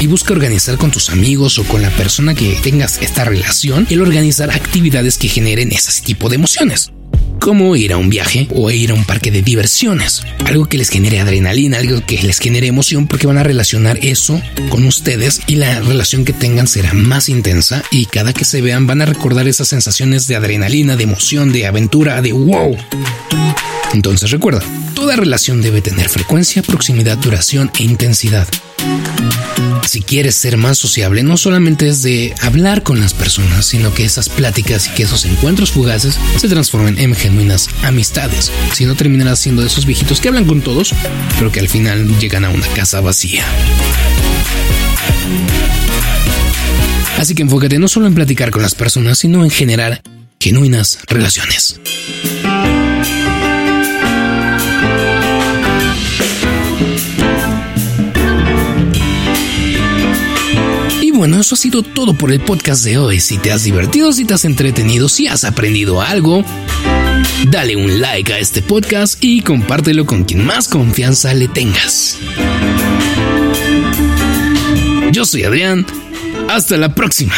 y 0.02 0.06
busca 0.06 0.34
organizar 0.34 0.76
con 0.76 0.90
tus 0.90 1.08
amigos 1.08 1.58
o 1.58 1.64
con 1.64 1.80
la 1.80 1.90
persona 1.90 2.34
que 2.34 2.58
tengas 2.62 3.00
esta 3.00 3.24
relación 3.24 3.86
el 3.88 4.02
organizar 4.02 4.50
actividades 4.50 5.16
que 5.16 5.28
generen 5.28 5.72
ese 5.72 6.02
tipo 6.02 6.28
de 6.28 6.36
emociones 6.36 6.92
como 7.40 7.74
ir 7.74 7.92
a 7.92 7.96
un 7.96 8.10
viaje 8.10 8.46
o 8.54 8.70
ir 8.70 8.92
a 8.92 8.94
un 8.94 9.04
parque 9.04 9.30
de 9.30 9.42
diversiones. 9.42 10.22
Algo 10.44 10.66
que 10.66 10.78
les 10.78 10.90
genere 10.90 11.18
adrenalina, 11.18 11.78
algo 11.78 12.04
que 12.06 12.22
les 12.22 12.38
genere 12.38 12.68
emoción 12.68 13.06
porque 13.06 13.26
van 13.26 13.38
a 13.38 13.42
relacionar 13.42 13.98
eso 14.02 14.40
con 14.68 14.84
ustedes 14.84 15.40
y 15.46 15.56
la 15.56 15.80
relación 15.80 16.24
que 16.24 16.32
tengan 16.32 16.68
será 16.68 16.92
más 16.92 17.28
intensa 17.28 17.82
y 17.90 18.06
cada 18.06 18.32
que 18.32 18.44
se 18.44 18.60
vean 18.60 18.86
van 18.86 19.02
a 19.02 19.06
recordar 19.06 19.48
esas 19.48 19.68
sensaciones 19.68 20.28
de 20.28 20.36
adrenalina, 20.36 20.96
de 20.96 21.04
emoción, 21.04 21.52
de 21.52 21.66
aventura, 21.66 22.22
de 22.22 22.32
wow. 22.32 22.76
Entonces 23.92 24.30
recuerda, 24.30 24.62
toda 24.94 25.16
relación 25.16 25.62
debe 25.62 25.80
tener 25.80 26.08
frecuencia, 26.08 26.62
proximidad, 26.62 27.18
duración 27.18 27.70
e 27.78 27.82
intensidad. 27.82 28.46
Si 29.86 30.02
quieres 30.02 30.36
ser 30.36 30.56
más 30.56 30.78
sociable, 30.78 31.22
no 31.22 31.36
solamente 31.36 31.88
es 31.88 32.02
de 32.02 32.34
hablar 32.40 32.82
con 32.82 33.00
las 33.00 33.12
personas, 33.12 33.66
sino 33.66 33.92
que 33.92 34.04
esas 34.04 34.28
pláticas 34.28 34.86
y 34.86 34.90
que 34.90 35.02
esos 35.02 35.24
encuentros 35.24 35.72
fugaces 35.72 36.18
se 36.36 36.48
transformen 36.48 36.98
en 36.98 37.14
genuinas 37.14 37.68
amistades. 37.82 38.52
Si 38.72 38.84
no 38.84 38.94
terminarás 38.94 39.40
siendo 39.40 39.62
de 39.62 39.68
esos 39.68 39.86
viejitos 39.86 40.20
que 40.20 40.28
hablan 40.28 40.44
con 40.44 40.60
todos, 40.60 40.94
pero 41.38 41.50
que 41.50 41.60
al 41.60 41.68
final 41.68 42.18
llegan 42.18 42.44
a 42.44 42.50
una 42.50 42.66
casa 42.68 43.00
vacía. 43.00 43.44
Así 47.18 47.34
que 47.34 47.42
enfócate 47.42 47.78
no 47.78 47.88
solo 47.88 48.06
en 48.06 48.14
platicar 48.14 48.50
con 48.50 48.62
las 48.62 48.74
personas, 48.74 49.18
sino 49.18 49.44
en 49.44 49.50
generar 49.50 50.02
genuinas 50.38 50.98
relaciones. 51.06 51.80
Bueno, 61.20 61.38
eso 61.38 61.54
ha 61.54 61.58
sido 61.58 61.82
todo 61.82 62.14
por 62.14 62.32
el 62.32 62.40
podcast 62.40 62.82
de 62.82 62.96
hoy. 62.96 63.20
Si 63.20 63.36
te 63.36 63.52
has 63.52 63.62
divertido, 63.62 64.10
si 64.10 64.24
te 64.24 64.32
has 64.32 64.46
entretenido, 64.46 65.06
si 65.06 65.26
has 65.26 65.44
aprendido 65.44 66.00
algo, 66.00 66.42
dale 67.50 67.76
un 67.76 68.00
like 68.00 68.32
a 68.32 68.38
este 68.38 68.62
podcast 68.62 69.22
y 69.22 69.42
compártelo 69.42 70.06
con 70.06 70.24
quien 70.24 70.46
más 70.46 70.66
confianza 70.66 71.34
le 71.34 71.46
tengas. 71.46 72.16
Yo 75.12 75.26
soy 75.26 75.44
Adrián. 75.44 75.84
Hasta 76.48 76.78
la 76.78 76.94
próxima. 76.94 77.34